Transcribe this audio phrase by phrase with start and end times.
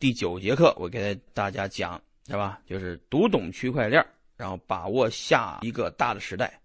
[0.00, 2.60] 第九节课，我给大家讲，是吧？
[2.66, 4.04] 就是读懂区块链，
[4.36, 6.60] 然后把握下一个大的时代。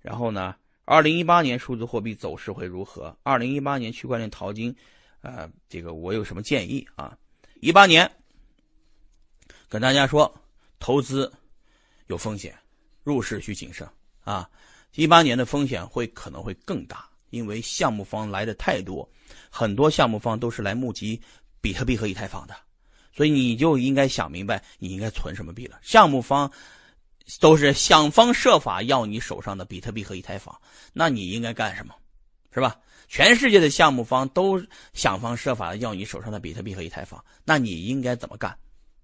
[0.00, 0.54] 然后呢，
[0.84, 3.16] 二零一八年数字货币走势会如何？
[3.22, 4.74] 二零一八年区块链淘金，
[5.22, 7.16] 呃，这个我有什么建议啊？
[7.60, 8.08] 一八年
[9.68, 10.32] 跟大家说，
[10.78, 11.32] 投资
[12.06, 12.56] 有风险，
[13.02, 13.88] 入市需谨慎
[14.22, 14.48] 啊。
[14.94, 19.08] 一八年的风险会可能会更大，因为项目方来的太多，
[19.48, 21.20] 很多项目方都是来募集
[21.60, 22.54] 比特币和以太坊的，
[23.12, 25.78] 所以你就应该想明白你应该存什么币了。
[25.82, 26.50] 项目方
[27.40, 30.58] 都是想方设法要你手上的比特币和以太坊，
[30.92, 31.94] 那你应该干什么？
[32.52, 32.76] 是吧？
[33.08, 34.60] 全世界的项目方都
[34.92, 38.56] 想方设法的要你手上的比特币和以太坊，那你应该怎么干？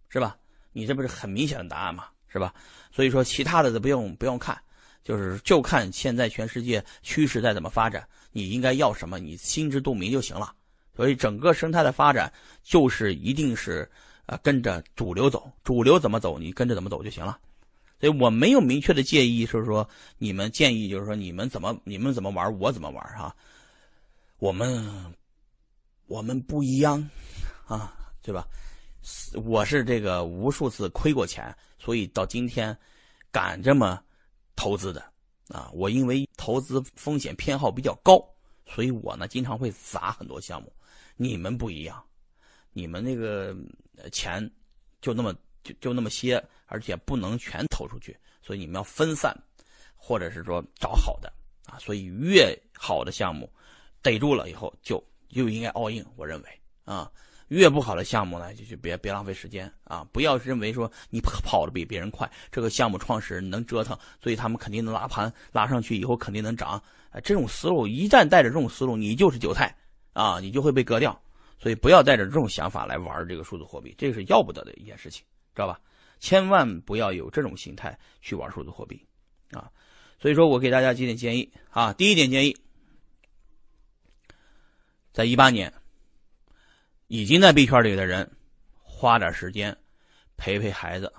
[0.09, 0.37] 是吧？
[0.73, 2.07] 你这不是很明显的答案吗？
[2.29, 2.55] 是吧？
[2.93, 4.57] 所以说，其他的都不用不用看。
[5.05, 10.53] 就是就看现在全世界趋势在怎么发展，你应该要什么，你心知肚明就行了。
[10.97, 13.89] 所以整个生态的发展就是一定是
[14.27, 17.39] 呃跟着主流走，主流怎么走，你跟着怎么走就行了。
[18.01, 23.35] 所以我没有明确的建议，就是说你们建议就是说你们怎么你们怎么玩，我怎么玩哈。
[24.39, 25.15] 我们
[26.07, 27.09] 我们不一样
[27.67, 28.47] 啊，对吧？
[29.45, 32.77] 我是这个无数次亏过钱，所以到今天
[33.31, 34.01] 敢这么。
[34.59, 35.05] 投资的
[35.49, 38.19] 啊，我因为投资风险偏好比较高，
[38.65, 40.73] 所以我呢经常会砸很多项目。
[41.17, 42.03] 你们不一样，
[42.73, 43.57] 你们那个
[44.13, 44.49] 钱
[45.01, 49.37] 就那么就就那么些，而且不能全投出去，所以你们要分散，
[49.95, 51.33] 或者是说找好的
[51.67, 51.79] 啊。
[51.79, 53.51] 所以越好的项目
[54.03, 56.07] 逮住了以后，就就应该 all in。
[56.17, 56.49] 我认为
[56.85, 57.11] 啊。
[57.49, 60.05] 越不好的项目呢，就就别别浪费时间啊！
[60.11, 66.83] 不要认为说你跑的比别人快，这个项目创始人能折腾，所以他们肯定能拉盘拉上去，以后肯定能涨。
[67.23, 69.73] 这种思路一旦带着这种思路，你就是韭菜
[70.17, 71.21] 啊，你就会被割掉。
[71.59, 75.81] 所以不要带着这种想法来玩这个数字货币，这个是要不得的一件事情，知道吧？
[76.21, 79.05] 千万不要有这种心态去玩数字货币
[79.53, 79.71] 啊！
[80.19, 82.57] 所以说我给大家几点建议啊，第一点建议，
[85.13, 85.73] 在一八年。
[87.09, 88.29] 已经在币圈里的人，
[88.83, 89.77] 花点时间
[90.37, 91.13] 陪陪孩子，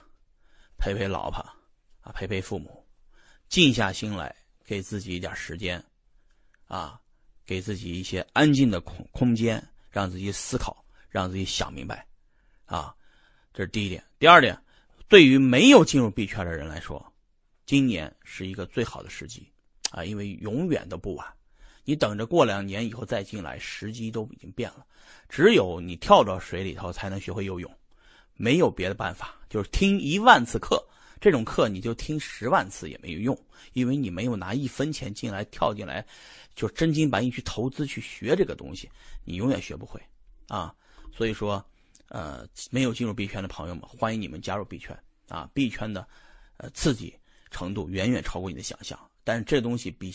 [0.77, 1.39] 陪陪老婆，
[2.01, 2.85] 啊，陪陪父母，
[3.47, 5.81] 静下心来，给自己一点时间，
[6.67, 6.99] 啊，
[7.47, 12.05] 给自己一些安静的空空间，让自己思考，让自己想明白，
[12.65, 12.93] 啊，
[13.53, 14.03] 这是第一点。
[14.19, 14.55] 第二点，
[15.07, 17.03] 对于没有进入币圈的人来说，
[17.65, 19.49] 今年是一个最好的时机，
[19.91, 21.25] 啊，因为永远都不晚。
[21.85, 24.85] 你等着过两年以后再进来，时机都已经变了。
[25.29, 27.73] 只有你跳到水里头才能学会游泳，
[28.33, 29.35] 没有别的办法。
[29.49, 30.85] 就是听一万次课，
[31.19, 33.37] 这种课你就听十万次也没有用，
[33.73, 36.05] 因为你没有拿一分钱进来跳进来，
[36.55, 38.89] 就真金白银去投资去学这个东西，
[39.23, 40.01] 你永远学不会
[40.47, 40.73] 啊。
[41.15, 41.63] 所以说，
[42.09, 44.97] 呃，没有进入币圈的朋友们，欢迎你们加入币圈
[45.29, 45.49] 啊！
[45.53, 46.07] 币圈的，
[46.57, 47.13] 呃，刺激
[47.51, 48.99] 程度远远超过你的想象。
[49.23, 50.13] 但是这东西比。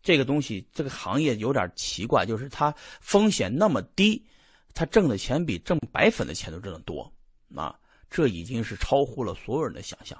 [0.00, 4.24] 这个东西，这个行业有点奇怪，就是它风险那么低，
[4.72, 7.12] 它挣的钱比挣白粉的钱都挣得多，
[7.52, 7.76] 啊，
[8.08, 10.16] 这已经是超乎了所有人的想象。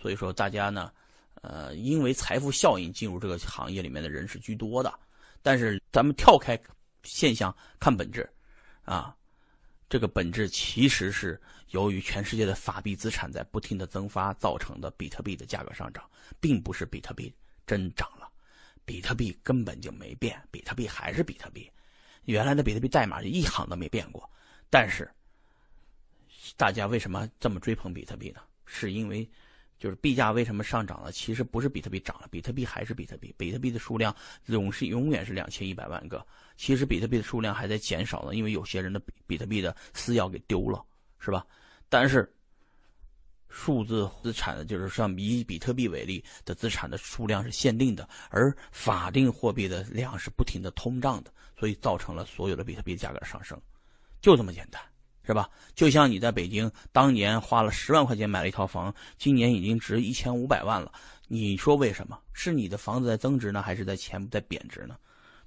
[0.00, 0.92] 所以说，大家呢，
[1.42, 4.92] 呃，因为财富效应进入这个行业里面的人是居多的。
[5.42, 6.58] 但是咱们跳开
[7.02, 8.28] 现象看本质，
[8.84, 9.16] 啊，
[9.88, 16.08] 这个本质其实是由于全世界的法币资产在不停的增发造成的比特币的价格上涨，
[16.40, 17.32] 并不是比特币
[17.66, 18.28] 真涨了。
[18.84, 21.70] 比特币根本就没变，比特币还是比特币，
[22.24, 24.28] 原来的比特币代码一行都没变过。
[24.70, 25.10] 但是，
[26.56, 28.40] 大家为什么这么追捧比特币呢？
[28.64, 29.28] 是因为，
[29.78, 31.12] 就是币价为什么上涨了？
[31.12, 34.14] 其实不是比特币涨了，比特币还是比特币，比特币的数量
[34.46, 36.24] 永是永远是两千一百万个。
[36.56, 40.84] 其实比特币的数量还在减少呢，因为有些人的比特币的私钥给丢了，
[41.18, 41.46] 是吧？
[41.88, 42.30] 但是。
[43.50, 53.58] 数字资产的，就是像以比特币为例的资产的数量是限定的，而法定货币的量是不停的通胀的，所以造成了所有的比特币价格上升，
[54.20, 54.80] 就这么简单，
[55.28, 55.46] 是吧？
[55.74, 60.90] 就像你在北京当年花了十万块钱买了一套房，今年已经值一千五百万了，
[61.26, 62.18] 你说为什么？
[62.32, 64.96] 是你的房子在增值呢，还是在钱在贬值呢？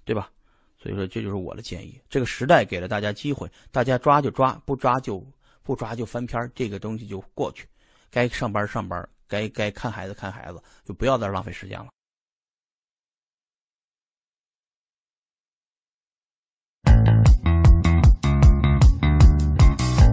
[0.05, 0.29] 对吧？
[0.77, 1.99] 所以说这就是我的建议。
[2.11, 5.25] 这个时代给了大家机会，大家抓就抓，不抓就
[5.63, 7.67] 不抓就翻篇这个东西就过去。
[8.11, 11.87] 该上班上班，该该看孩子看孩子，就不要再浪费时间了。